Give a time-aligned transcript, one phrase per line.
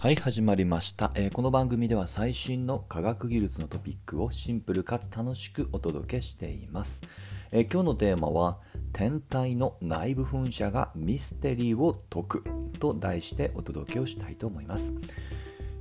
[0.00, 7.02] はい始まりました、えーこの番組では最新の科学技術のトピックをシンプルかつ楽しくお届けしています、
[7.50, 8.58] えー今日のテーマは
[8.92, 12.44] 天体の内部噴射がミステリーを解く
[12.78, 14.94] と題してお届けをしたいと思います。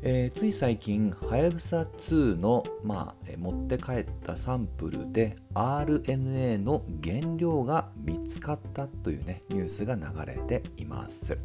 [0.01, 11.37] えーつい最近はやぶさ2の、まあえー持って帰ったサンプルで RNA の原料が見つかったというねニュースが流れています、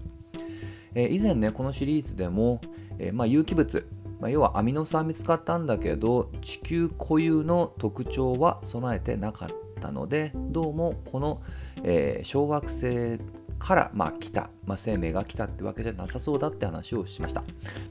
[0.95, 2.61] えー以前ねこのシリーズでも、
[2.99, 3.87] えーまあ、有機物、
[4.21, 9.49] まあ、要はアミノ酸見つかったんだけど地球固有の特徴は備えてなかっ
[9.81, 11.43] たのでどうもこの、
[11.83, 13.21] えー小惑星
[13.63, 17.45] から、まあ、来た、まあ、生命が来たってわけじゃなさそうだって話をしました。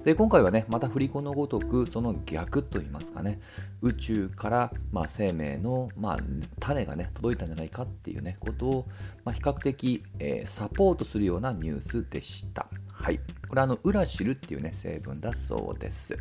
[0.03, 3.39] で今回はねまた振り子のごとくその逆といいますかね
[3.81, 6.19] 宇宙から、まあ、生命の、まあ、
[6.59, 8.87] 種がね届いたんじゃないかっていうねことを、
[9.23, 12.67] ま、比較的、えーサポートするようなニュースでした。
[13.01, 13.19] はい。
[13.47, 16.17] これはあのウラシルっていうね成分だそうです。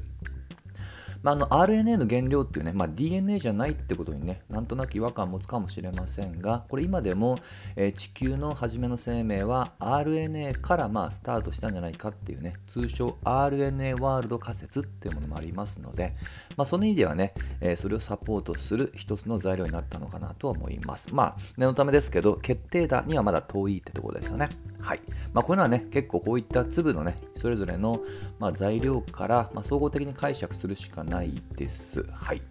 [1.22, 7.38] まあ、の RNA の原料っていうね、まあ、DNA じゃないってことにねなんとなく違和感を持つかもしれませんがこれ今でも、
[7.76, 16.14] えー地球の初めの生命は RNA からまあスタートしたんじゃないかっていうね通称 RNA ワールド仮説っていうものもありますので、
[16.56, 21.08] まあ、その意味ではね、えーそれをサポートする一つの材料になったのかなとは思います。
[21.12, 24.48] まあ念のためですけど決定打にはまだ遠いってところですよね。
[24.80, 25.00] はい
[25.32, 28.00] まあ、こういうのはね結構こういった粒のねそれぞれの、
[28.38, 32.04] ま、材料から、ま、総合的に解釈するしかないです。
[32.12, 32.42] はい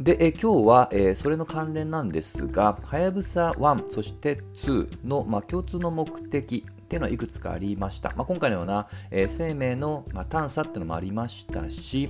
[0.00, 8.14] でえ今日は、えそれの関連なんですが、はやぶさ1、そして2の、ま、共通の目的っていうのはいくつかありました。
[8.16, 12.08] まあ、今回のような、え生命の、ま、探査っていうのもありましたし、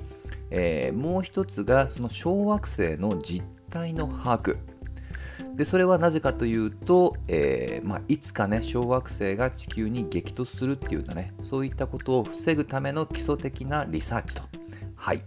[0.53, 4.70] えもう一つがその小惑星の実態の把握。
[5.57, 14.43] でそれはなぜかというと、えーまあ、いつかね小惑星が地球に激突するっていうようなねそういったことを防ぐための基礎的なリサーチと。
[14.97, 15.23] はい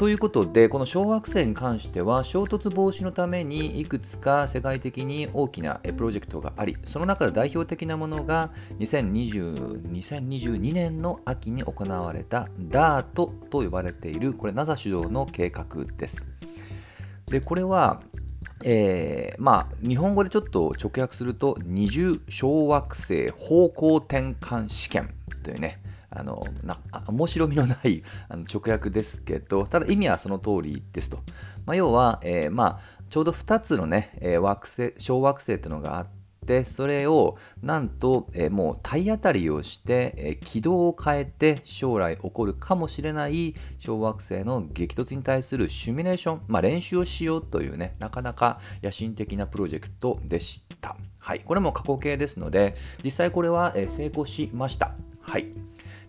[0.00, 15.66] ということでこの小惑星に関しては衝突防止のためにいくつか世界的に大きなプロジェクトがありその中で代表的なものが2020 2022年の秋に行われた DART と呼ばれているこれ NASA 主導の計画
[15.98, 16.16] です。
[17.26, 18.00] でこれは
[18.64, 26.76] えーまあ日本語でちょっと直訳すると二重小惑星方向転換試験というねあのな
[27.06, 31.18] 面白みのないあの直訳ですけどただ意味はその通りですと、
[31.66, 36.19] まあ、要は、えーまあ、ちょうど2つのね、えー惑星小惑星っていうのがあって
[36.66, 50.96] それをなんと、えーもう体当たりをして、えー軌道を変えて将来起こるかもしれない小惑星の激突に対するシミュレーション、まあ、練習をしようというねなかなか野心的なプロジェクトでした。
[51.18, 52.74] はい、これも過去形ですので
[53.04, 54.94] 実際これは、えー成功しました。
[55.20, 55.46] はい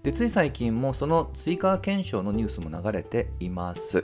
[0.03, 4.03] でつい最近もその追加検証のニュースも流れています。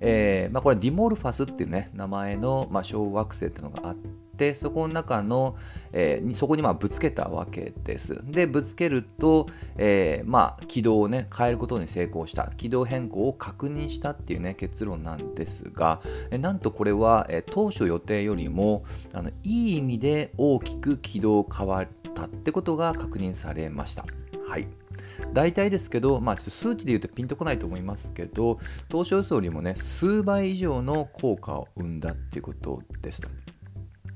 [0.00, 4.23] えーまあ、これディモルファスっていうね名前の、まあ、小惑星っていうのがあって
[4.54, 5.56] そこの中の、
[5.92, 8.20] えーそこにまあぶつけたわけです。
[8.24, 9.46] でぶつけると、
[9.76, 16.00] えーまあ、軌道をね変えることに成功した軌道変更を確認したっていうね結論なんですが、
[16.30, 24.04] えなんとこれは、えー当初予定よりもあのいい意味で大きく軌道変わったってことが確認されました。
[24.48, 24.66] はい
[25.32, 28.58] 大体ですけど、まあ、ちょっと数値で言うとピンとこないと思いますけど、
[28.88, 33.28] 当初予想よりもね、数倍以上の効果を生んだっていうことですと。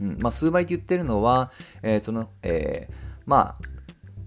[0.00, 0.18] うん。
[0.20, 1.50] まあ、数倍って言ってるのは、
[1.82, 2.94] えーその、えー
[3.26, 3.64] まあ、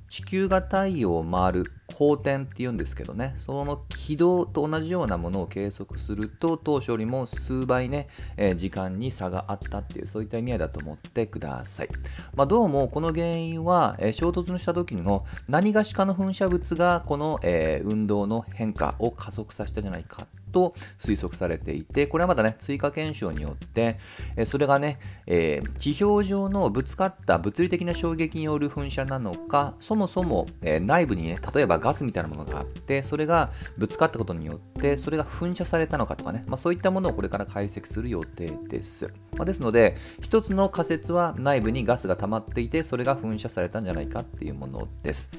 [0.09, 8.07] 地球が太陽を回る公転っていうんですけどね、その軌道と同じようなものを計測すると、当初よりも数倍ね、
[8.37, 11.89] えー時間に差があったっていう、そういった意味合いだと思ってください。
[12.35, 23.97] まあ、どうもこの原因は、えー衝突した時の何がしかの噴射物がこの、えー運動の変化を加速させたじゃないかと推測されていてこれはまだね追加検証によって、
[24.35, 45.31] えそれがね、えー地表上のぶつかった物理的な衝撃による噴射なのかそもそも、えー内部にね例えばガスみたいなものがあってそれがぶつかったことによってそれが噴射されたのかとかね、まあ、そういったものをこれから解析する予定です、まあですので一つの仮説は内部にガスが溜まっていてそれが噴射されたんじゃないかっていうものです。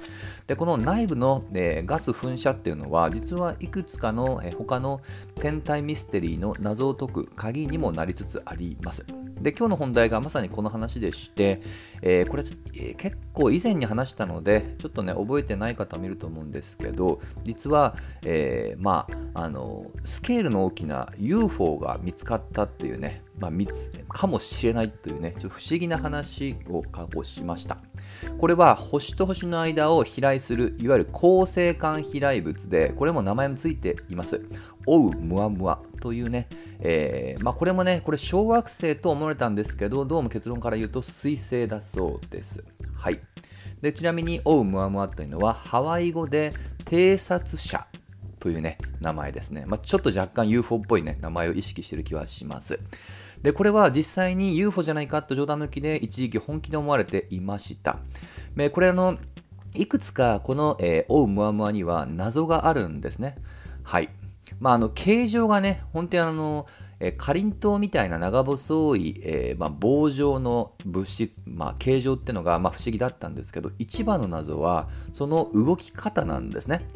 [0.47, 5.01] でこの内部の、えーガス噴射っていうのは実はいくつかの、えー他の
[5.41, 9.05] 天体ミステリーの謎を解く鍵にもなりつつあります。
[9.41, 11.61] で今日の本題がまさにこの話でして、
[12.01, 12.45] えーこれ、
[12.75, 27.79] えー結構以前に話したのでちょっとね覚えてない方もいると思うんですけど実は、えーまああのスケールの大きな UFO が見つかったっていうねまあ、密かもしれないというね、ちょっと不思議な話を過去しました。
[28.39, 34.45] これは星と星の間を飛来する、いわゆる恒星間飛来物で、これも名前もついています。
[34.87, 42.65] オウムアムアというね、えー、まあ、これもね、これ小惑星と思われたんですけど、どうも結論から言うと水星だそうです。
[42.95, 43.21] はい。
[43.83, 46.53] でちなみに、オウムアムアというのはハワイ語で
[46.85, 47.87] 偵察者
[48.39, 49.65] というね、名前ですね。
[49.67, 52.79] まあ、ちょっと若干 UFO っぽいね、名前を意識している気はします。
[53.43, 57.99] で、これは実際に UFO じゃないかと冗談抜きで一時期本気で思われていました。
[58.57, 59.19] でこれあの、
[59.75, 63.37] いくつかこの、えー、オウムアムアには謎があるんですね。
[63.83, 64.11] はい。
[64.61, 66.67] まあ、あの形状がね、本当にあの、
[67.05, 76.87] えー、かりんとうみたいな長細い、えー、まあ、棒状の物質、まあ、形状っていうのが、まあ、不思議だったんですけど、一番の謎はその動き方なんですね。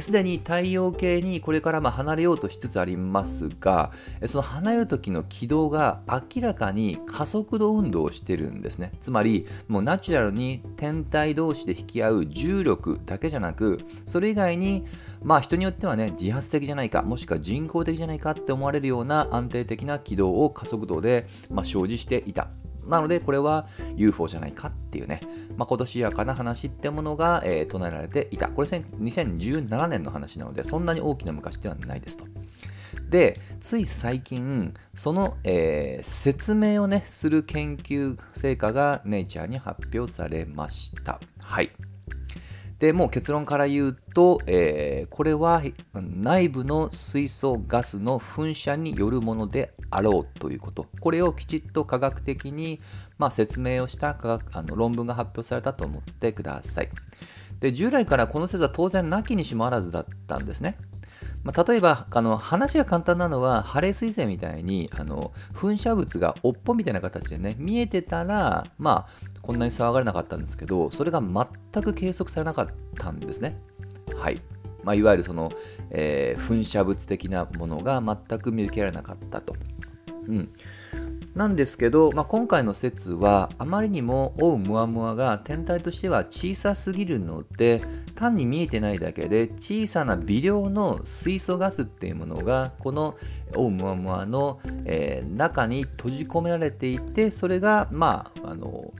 [0.00, 3.92] すでに太陽系にこれからま離れようとしつつありますが
[4.26, 8.92] その離れる時の軌道が明らかに加速度運動をしてるんですね。
[9.00, 14.84] つまりもうナチュラルに天体同士で引き合う重力だけじゃなくそれ以外に
[15.22, 22.48] まあ人によってはね自発的じゃないかもしくは人工的じゃないかって思われるような安定的な軌道を加速度で、まあ、生じしていた。
[22.86, 23.66] なので、これは
[23.96, 25.20] UFO じゃないかっていうね、
[25.56, 28.48] まあ、今年やかな話ってものが、えー、唱えられていた。
[28.48, 32.24] これ2017年の話なので、そんなに大きな昔ではないですと。
[33.10, 41.20] で、つい最近、その、えー、説明をね、する研究成果がネイチャーに発表されました。
[41.42, 41.70] はい。
[42.84, 45.62] でもう結論から言うと、えー、これは
[45.94, 50.86] 内部の水素ガスの噴射によるものであろうということ。
[51.00, 52.82] これをきちっと科学的に、
[53.16, 56.90] まあ、説明をした科学あの論文が発表されたと思ってください。
[57.58, 60.76] で従来からこの説は当然なきにしもあらずだったんですね。
[61.44, 72.68] まあ、例えばあの話が簡単なのはハレー彗星みたいにあの噴射物が尾っぽみたいな形でね見えてたらまあこんなに騒がれなかったんですけどそれが全く計測されなかっ
[72.98, 73.60] たんですね。
[74.16, 74.40] はい。
[74.82, 75.50] まあ、いわゆるその、
[75.90, 79.56] えー、噴射物的なものが全く見受けられなかったと。
[80.28, 80.50] うん、
[81.34, 87.82] なんですけど、まあ、今回の説はあまりにもオウムアムアが天体としては小さすぎるので
[88.14, 93.16] 単に見えてないだけで小さな微量の水素ガスっていうものがこの
[93.56, 98.92] オウムアムアの、えー、中に閉じ込められていてそれがまああの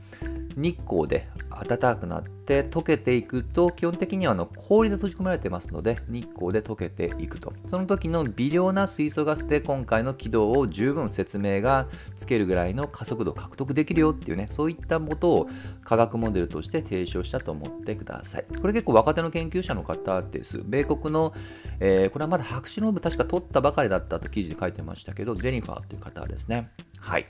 [0.56, 1.28] 日光で
[1.62, 15.48] 暖かくなって溶けていくと基本的にはあの氷で閉じ込められてますので日光で溶けていくとその時の微量な水素ガスで今回の軌道を十分説明がつけるぐらいの加速度を獲得できるよっていうねそういったことを
[15.84, 21.32] 科学モデルとして提唱したと思ってくださいこれ結構若手の研究者の方です米国の、
[21.80, 26.70] えー、これはまだ博士論文確か取ったばかりだったと記事で書いてましたけどジェニファーという方ですね
[27.04, 27.26] はい。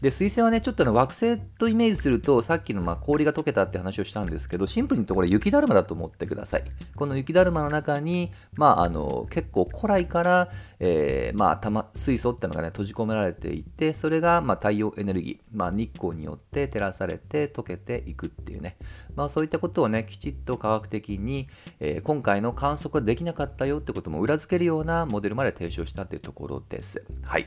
[0.00, 6.64] で、水星はね、ちょっとの惑星とイメージすると、さっきのまあ氷が溶けたって話をしたんですけど、シンプルにとこれ雪だるまだと思ってください。
[6.94, 18.76] この雪だるまの中に、まあ、あの結構古来から、えー、まあ、玉水素っていうのがね、閉じ込められていて、それがまあ太陽エネルギー、まあ、日光によって照らされて溶けていくっていうね、
[19.14, 21.48] まあ、そういったことをね、きちっと科学的に、
[21.80, 27.04] えー、今回の観測ができなかったよってことも裏付けるようなモデルまで提唱したというところです。
[27.24, 27.46] はい。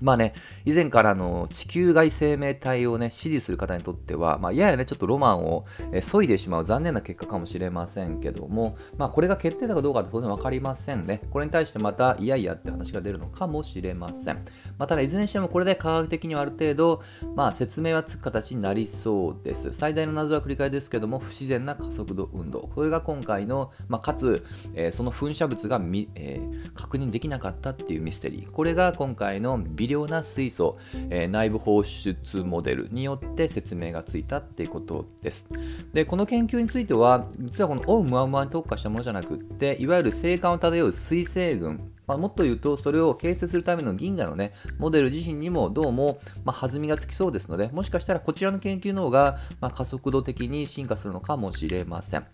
[0.00, 11.20] まあね、以前からの地球外生命体をね、支持する方にとっては、まあ、ややね、ちょっとロマンを、え削いでしまう残念な結果かもしれませんけども、まあ、これが決定だかどうかって当然分かりませんね。
[11.30, 14.36] これに対してまた、いやいやって話が出るのかもしれません。
[14.78, 17.02] まあ、ただ、いずれにしてもこれで科学的にはある程度、
[17.36, 19.72] まあ、説明はつく形になりそうです。
[19.72, 22.70] 最大の謎は繰り返しですけども、不自然な加速度運動。
[22.74, 24.44] これが今回の、まあ、かつ、
[24.74, 25.80] えー、その噴射物が
[26.14, 28.50] えー、確認できなかったっていうミステリー。
[28.50, 30.78] これが今回の微量な水素、
[31.10, 35.46] えー、内部放出モデルによって説明がついたっていうことです。
[35.92, 52.26] で、この研究については、実はこのオウムアウムアに特化したものじゃなくって、いわゆる星間を漂う水星群、まあ、もっと言うと、それを形成するための銀河のね、モデル自身にもどうも、ま、弾みがつきそうですので、もしかしたらこちらの研究の方が、ま、加速度的に進化するのかもしれません。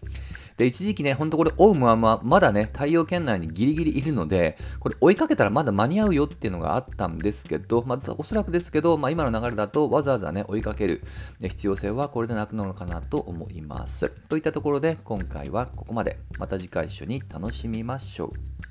[0.56, 11.02] で、一時期ね、ほんとこれ、オウムはままだね、太陽圏内にギリギリいるので、これ追いかけたらまだ間に合うよっていうのがあったんですけど、まずおそらくですけど、まあ、今の流れだとわざわざね、追いかける
[11.40, 14.08] 必要性はこれでなくなるのかなと思います。
[14.28, 16.18] といったところで、今回はここまで。
[16.38, 18.65] また次回一緒に楽しみましょう。